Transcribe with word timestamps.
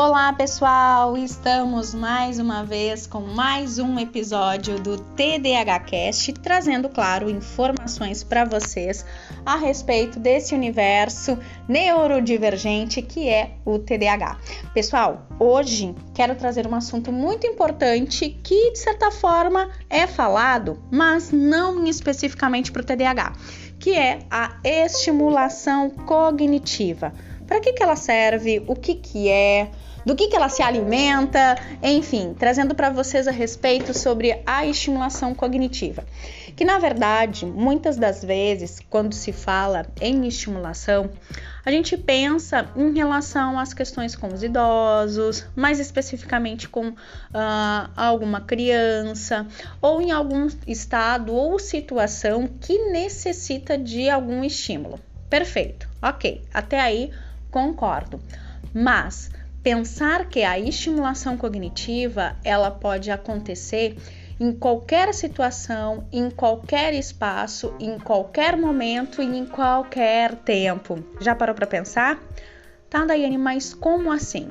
Olá, 0.00 0.32
pessoal! 0.32 1.16
Estamos 1.16 1.92
mais 1.92 2.38
uma 2.38 2.62
vez 2.62 3.04
com 3.04 3.20
mais 3.20 3.80
um 3.80 3.98
episódio 3.98 4.78
do 4.78 4.96
TDAH 4.96 5.80
Cast, 5.80 6.32
trazendo, 6.34 6.88
claro, 6.88 7.28
informações 7.28 8.22
para 8.22 8.44
vocês 8.44 9.04
a 9.44 9.56
respeito 9.56 10.20
desse 10.20 10.54
universo 10.54 11.36
neurodivergente 11.68 13.02
que 13.02 13.28
é 13.28 13.56
o 13.64 13.76
TDAH. 13.80 14.38
Pessoal, 14.72 15.26
hoje 15.36 15.92
quero 16.14 16.36
trazer 16.36 16.64
um 16.68 16.76
assunto 16.76 17.10
muito 17.10 17.44
importante 17.48 18.38
que, 18.40 18.70
de 18.70 18.78
certa 18.78 19.10
forma, 19.10 19.68
é 19.90 20.06
falado, 20.06 20.80
mas 20.92 21.32
não 21.32 21.84
especificamente 21.84 22.70
para 22.70 22.82
o 22.82 22.84
TDAH, 22.84 23.32
que 23.80 23.94
é 23.94 24.20
a 24.30 24.60
estimulação 24.62 25.90
cognitiva. 25.90 27.12
Para 27.48 27.60
que, 27.60 27.72
que 27.72 27.82
ela 27.82 27.96
serve? 27.96 28.62
O 28.68 28.76
que, 28.76 28.94
que 28.94 29.28
é? 29.28 29.70
do 30.08 30.16
que, 30.16 30.28
que 30.28 30.36
ela 30.36 30.48
se 30.48 30.62
alimenta, 30.62 31.54
enfim, 31.82 32.34
trazendo 32.38 32.74
para 32.74 32.88
vocês 32.88 33.28
a 33.28 33.30
respeito 33.30 33.92
sobre 33.92 34.40
a 34.46 34.64
estimulação 34.64 35.34
cognitiva. 35.34 36.02
Que 36.56 36.64
na 36.64 36.78
verdade, 36.78 37.44
muitas 37.44 37.98
das 37.98 38.24
vezes, 38.24 38.80
quando 38.88 39.12
se 39.12 39.32
fala 39.32 39.86
em 40.00 40.26
estimulação, 40.26 41.10
a 41.62 41.70
gente 41.70 41.94
pensa 41.96 42.70
em 42.74 42.94
relação 42.94 43.58
às 43.58 43.74
questões 43.74 44.16
com 44.16 44.28
os 44.28 44.42
idosos, 44.42 45.44
mais 45.54 45.78
especificamente 45.78 46.70
com 46.70 46.88
uh, 46.88 46.94
alguma 47.94 48.40
criança, 48.40 49.46
ou 49.82 50.00
em 50.00 50.10
algum 50.10 50.48
estado 50.66 51.34
ou 51.34 51.58
situação 51.58 52.48
que 52.60 52.90
necessita 52.90 53.76
de 53.76 54.08
algum 54.08 54.42
estímulo. 54.42 54.98
Perfeito, 55.28 55.86
ok, 56.00 56.40
até 56.54 56.80
aí 56.80 57.12
concordo. 57.50 58.20
Mas 58.72 59.30
pensar 59.62 60.26
que 60.26 60.42
a 60.42 60.58
estimulação 60.58 61.36
cognitiva 61.36 62.36
ela 62.44 62.70
pode 62.70 63.10
acontecer 63.10 63.96
em 64.40 64.52
qualquer 64.52 65.12
situação, 65.12 66.06
em 66.12 66.30
qualquer 66.30 66.94
espaço, 66.94 67.74
em 67.80 67.98
qualquer 67.98 68.56
momento 68.56 69.20
e 69.20 69.26
em 69.26 69.44
qualquer 69.44 70.34
tempo. 70.36 71.02
Já 71.20 71.34
parou 71.34 71.54
para 71.54 71.66
pensar? 71.66 72.22
Tá, 72.88 73.04
Daiane, 73.04 73.36
mas 73.36 73.74
como 73.74 74.12
assim? 74.12 74.48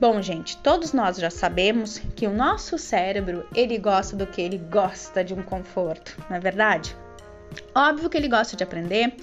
Bom, 0.00 0.20
gente, 0.22 0.56
todos 0.58 0.92
nós 0.92 1.16
já 1.16 1.30
sabemos 1.30 1.98
que 2.14 2.26
o 2.26 2.32
nosso 2.32 2.78
cérebro, 2.78 3.48
ele 3.54 3.78
gosta 3.78 4.14
do 4.14 4.26
que 4.26 4.40
ele 4.40 4.58
gosta 4.58 5.24
de 5.24 5.34
um 5.34 5.42
conforto, 5.42 6.16
não 6.28 6.36
é 6.36 6.40
verdade? 6.40 6.94
Óbvio 7.74 8.08
que 8.08 8.16
ele 8.16 8.28
gosta 8.28 8.56
de 8.56 8.64
aprender, 8.64 9.14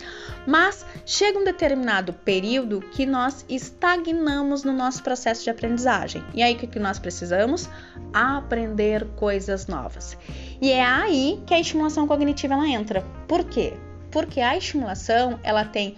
mas 0.46 0.86
chega 1.06 1.40
um 1.40 1.44
determinado 1.44 2.14
período 2.14 2.82
que 2.92 3.06
nós 3.06 3.44
estagnamos 3.50 4.64
no 4.64 4.72
nosso 4.72 5.02
processo 5.02 5.44
de 5.44 5.50
aprendizagem. 5.50 6.24
E 6.34 6.44
aí 6.44 6.54
o 6.54 6.58
que 6.58 6.80
nós 6.80 7.00
precisamos? 7.00 7.68
Aprender 8.14 9.06
coisas 9.16 9.68
novas. 9.68 10.18
E 10.62 10.72
é 10.72 10.84
aí 10.84 11.42
que 11.48 11.54
a 11.54 11.60
estimulação 11.60 12.08
cognitiva 12.08 12.54
ela 12.54 12.68
entra. 12.68 13.02
Por 13.28 13.44
quê? 13.44 13.74
Porque 14.12 14.40
a 14.40 14.56
estimulação 14.56 15.40
ela 15.44 15.66
tem 15.66 15.96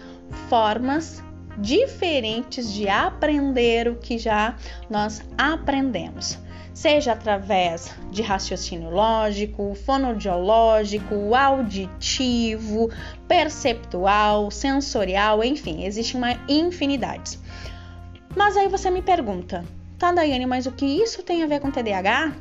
formas 0.50 1.22
diferentes 1.58 2.72
de 2.74 2.88
aprender 2.88 3.88
o 3.88 3.96
que 3.96 4.18
já 4.18 4.56
nós 4.90 5.22
aprendemos 5.38 6.38
seja 6.76 7.14
através 7.14 7.96
de 8.12 8.22
raciocínio 8.22 8.90
lógico, 8.90 9.74
fonodiológico, 9.86 11.34
auditivo, 11.34 12.92
perceptual, 13.30 14.52
sensorial, 14.52 15.42
enfim, 15.42 15.86
existe 15.86 16.18
uma 16.18 16.34
infinidade. 16.50 17.40
Mas 18.36 18.58
aí 18.58 18.68
você 18.68 18.92
me 18.92 19.02
pergunta, 19.02 19.64
tá, 19.98 20.12
Daiane, 20.12 20.46
mas 20.46 20.66
o 20.66 20.72
que 20.74 20.86
isso 20.86 21.24
tem 21.24 21.44
a 21.44 21.48
ver 21.48 21.62
com 21.62 21.72
TDAH? 21.72 22.36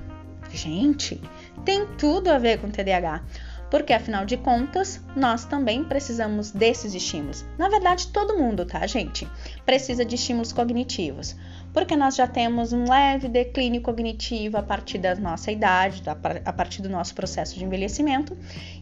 Gente, 0.52 1.20
tem 1.64 1.86
tudo 1.96 2.28
a 2.28 2.38
ver 2.38 2.58
com 2.58 2.68
TDAH 2.68 3.22
porque 3.70 3.92
afinal 3.92 4.24
de 4.24 4.36
contas, 4.36 5.00
nós 5.16 5.44
também 5.44 5.84
precisamos 5.84 6.50
desses 6.50 6.94
estímulos. 6.94 7.44
Na 7.58 7.68
verdade, 7.68 8.08
todo 8.08 8.38
mundo, 8.38 8.64
tá, 8.64 8.86
gente? 8.86 9.28
Precisa 9.64 10.04
de 10.04 10.14
estímulos 10.14 10.52
cognitivos, 10.52 11.36
porque 11.72 11.96
nós 11.96 12.14
já 12.14 12.26
temos 12.26 12.72
um 12.72 12.88
leve 12.88 13.28
declínio 13.28 13.82
cognitivo 13.82 14.56
a 14.56 14.62
partir 14.62 14.98
da 14.98 15.14
nossa 15.16 15.50
idade, 15.50 16.02
a 16.44 16.52
partir 16.52 16.82
do 16.82 16.88
nosso 16.88 17.14
processo 17.14 17.58
de 17.58 17.64
envelhecimento, 17.64 18.36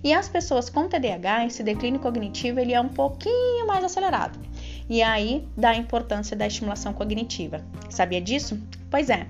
e 0.04 0.12
as 0.12 0.28
pessoas 0.28 0.68
com 0.68 0.88
TDAH, 0.88 1.46
esse 1.46 1.62
declínio 1.62 2.00
cognitivo 2.00 2.60
ele 2.60 2.74
é 2.74 2.80
um 2.80 2.88
pouquinho 2.88 3.66
mais 3.66 3.82
acelerado. 3.84 4.38
E 4.88 5.02
aí 5.02 5.48
dá 5.56 5.70
a 5.70 5.76
importância 5.76 6.36
da 6.36 6.46
estimulação 6.46 6.92
cognitiva. 6.92 7.64
Sabia 7.88 8.20
disso? 8.20 8.60
Pois 8.90 9.08
é. 9.08 9.26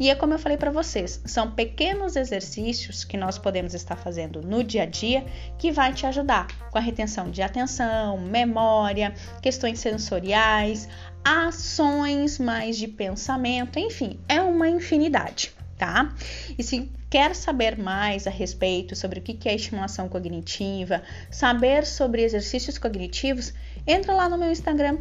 E 0.00 0.08
é 0.08 0.14
como 0.14 0.32
eu 0.32 0.38
falei 0.38 0.56
para 0.56 0.70
vocês, 0.70 1.20
são 1.26 1.50
pequenos 1.50 2.16
exercícios 2.16 3.04
que 3.04 3.18
nós 3.18 3.36
podemos 3.36 3.74
estar 3.74 3.96
fazendo 3.96 4.40
no 4.40 4.64
dia 4.64 4.84
a 4.84 4.86
dia 4.86 5.26
que 5.58 5.70
vai 5.70 5.92
te 5.92 6.06
ajudar 6.06 6.46
com 6.70 6.78
a 6.78 6.80
retenção 6.80 7.30
de 7.30 7.42
atenção, 7.42 8.16
memória, 8.16 9.12
questões 9.42 9.78
sensoriais, 9.78 10.88
ações 11.22 12.38
mais 12.38 12.78
de 12.78 12.88
pensamento, 12.88 13.78
enfim, 13.78 14.18
é 14.26 14.40
uma 14.40 14.70
infinidade, 14.70 15.52
tá? 15.76 16.14
E 16.58 16.62
se 16.62 16.90
quer 17.10 17.34
saber 17.34 17.76
mais 17.76 18.26
a 18.26 18.30
respeito 18.30 18.96
sobre 18.96 19.20
o 19.20 19.22
que 19.22 19.46
é 19.50 19.54
estimulação 19.54 20.08
cognitiva, 20.08 21.02
saber 21.30 21.84
sobre 21.84 22.22
exercícios 22.22 22.78
cognitivos, 22.78 23.52
entra 23.86 24.14
lá 24.14 24.30
no 24.30 24.38
meu 24.38 24.50
Instagram 24.50 24.96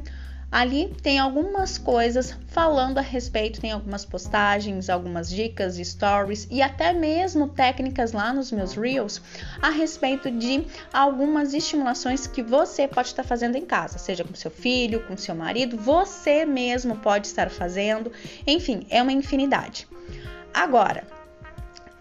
Ali 0.52 0.96
tem 1.04 1.20
algumas 1.20 1.78
coisas 1.78 2.36
falando 2.48 2.98
a 2.98 3.02
respeito, 3.02 3.62
tem 3.62 3.72
algumas 3.72 4.04
postagens, 4.04 4.90
algumas 4.90 5.30
dicas, 5.30 5.76
stories 5.76 6.48
e 6.50 6.62
até 6.62 6.92
mesmo 6.92 7.48
técnicas 7.50 8.12
lá 8.12 8.34
nos 8.34 8.52
meus 8.52 8.74
reels 8.74 9.22
a 9.62 9.70
respeito 9.70 10.32
de 10.32 10.66
algumas 10.92 11.54
estimulações 11.54 12.26
que 12.26 12.42
você 12.42 12.88
pode 12.88 13.10
estar 13.10 13.24
fazendo 13.24 13.58
em 13.58 13.66
casa, 13.66 14.00
seja 14.00 14.24
com 14.24 14.34
seu 14.34 14.50
filho, 14.50 15.06
com 15.06 15.16
seu 15.16 15.36
marido, 15.36 15.78
você 15.78 16.46
mesmo 16.46 16.96
pode 16.98 17.28
estar 17.28 17.50
fazendo, 17.50 18.12
enfim, 18.48 18.88
é 18.90 19.02
uma 19.04 19.12
infinidade. 19.12 19.88
Agora, 20.52 21.06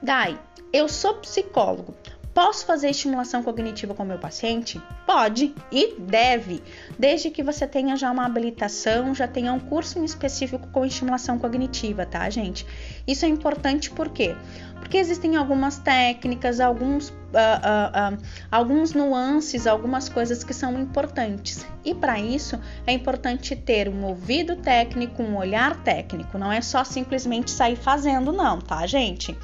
Dai, 0.01 0.39
eu 0.73 0.89
sou 0.89 1.15
psicólogo. 1.15 1.93
Posso 2.39 2.65
fazer 2.65 2.91
estimulação 2.91 3.43
cognitiva 3.43 3.95
com 3.95 4.05
meu 4.05 4.17
paciente? 4.17 4.81
Pode 5.05 5.53
e 5.73 5.97
deve, 5.99 6.63
desde 6.97 7.31
que 7.31 7.43
você 7.43 7.67
tenha 7.67 7.97
já 7.97 8.13
uma 8.13 8.25
habilitação, 8.25 9.13
já 9.13 9.27
tenha 9.27 9.53
um 9.53 9.59
curso 9.59 10.05
específico 10.05 10.69
com 10.69 10.87
estimulação 10.87 11.37
cognitiva, 11.37 12.07
tá, 12.07 12.31
gente? 12.31 12.65
Isso 13.09 13.25
é 13.25 13.29
importante 13.29 13.91
por 13.91 14.11
quê? 14.11 14.37
Porque 14.79 14.99
existem 14.99 15.35
algumas 15.35 15.79
técnicas, 15.79 16.61
alguns, 16.61 17.09
uh, 17.09 17.13
uh, 17.13 18.15
uh, 18.15 18.23
alguns 18.53 18.93
nuances, 18.93 19.67
algumas 19.67 20.09
coisas 20.09 20.45
que 20.45 20.55
são 20.55 20.79
importantes. 20.81 21.67
E 21.85 21.93
para 21.93 22.21
isso 22.21 22.57
é 22.87 22.93
importante 22.93 23.57
ter 23.57 23.89
um 23.89 24.05
ouvido 24.05 24.55
técnico, 24.55 25.25
um 25.25 25.37
olhar 25.37 25.83
técnico. 25.83 26.39
Não 26.39 26.53
é 26.53 26.61
só 26.61 26.85
simplesmente 26.85 27.51
sair 27.51 27.75
fazendo, 27.75 28.33
não, 28.33 28.61
tá, 28.61 28.87
gente? 28.87 29.37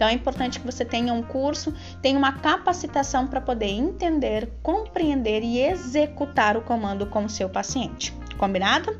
Então 0.00 0.08
é 0.08 0.14
importante 0.14 0.58
que 0.58 0.64
você 0.64 0.82
tenha 0.82 1.12
um 1.12 1.22
curso, 1.22 1.74
tenha 2.00 2.16
uma 2.16 2.32
capacitação 2.32 3.26
para 3.26 3.38
poder 3.38 3.66
entender, 3.66 4.50
compreender 4.62 5.42
e 5.42 5.60
executar 5.60 6.56
o 6.56 6.62
comando 6.62 7.04
com 7.04 7.26
o 7.26 7.28
seu 7.28 7.50
paciente. 7.50 8.10
Combinado? 8.38 8.98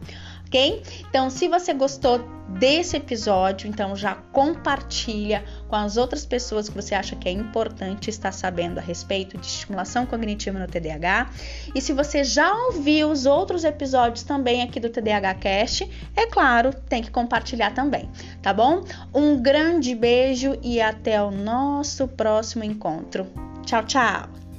Ok? 0.50 0.83
Então, 1.09 1.31
se 1.31 1.47
você 1.47 1.72
gostou 1.72 2.19
desse 2.59 2.97
episódio, 2.97 3.69
então 3.69 3.94
já 3.94 4.16
compartilha 4.33 5.44
com 5.69 5.77
as 5.77 5.97
outras 5.97 6.27
pessoas 6.27 6.69
que 6.69 6.75
você 6.75 6.97
acha 6.97 7.15
que 7.15 7.28
é 7.28 7.33
importante 7.33 8.11
estar 8.11 8.33
sabendo 8.33 8.78
a 8.78 8.83
respeito 8.83 9.38
de 9.38 9.47
estimulação 9.47 10.05
cognitiva 10.05 10.59
no 10.59 10.66
TDAH. 10.66 11.31
E 11.72 11.81
se 11.81 11.93
você 11.93 12.25
já 12.25 12.53
ouviu 12.53 13.08
os 13.08 13.25
outros 13.25 13.62
episódios 13.62 14.25
também 14.25 14.62
aqui 14.62 14.81
do 14.81 14.91
TDAH 14.91 15.35
Cast, 15.35 15.88
é 16.17 16.26
claro, 16.26 16.75
tem 16.88 17.00
que 17.00 17.11
compartilhar 17.11 17.73
também, 17.73 18.11
tá 18.43 18.53
bom? 18.53 18.82
Um 19.14 19.41
grande 19.41 19.94
beijo 19.94 20.58
e 20.61 20.81
até 20.81 21.23
o 21.23 21.31
nosso 21.31 22.08
próximo 22.08 22.64
encontro. 22.64 23.26
Tchau, 23.64 23.85
tchau! 23.85 24.50